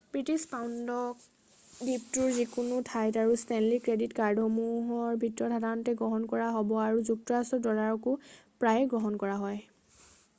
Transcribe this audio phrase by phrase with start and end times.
[0.15, 7.05] British পাউণ্ডক দ্বীপটোৰ যিকোনো ঠাইত আৰু ষ্টেনলি ক্ৰেডিট কাৰ্ডসমূহৰ ভিতৰত সাধাৰণতে গ্ৰহণ কৰা হ'ব আৰু
[7.11, 8.17] যুক্তৰাষ্ট্ৰৰ ড'লাৰকো
[8.65, 9.63] প্ৰায়েই গ্ৰহণ কৰা হয়৷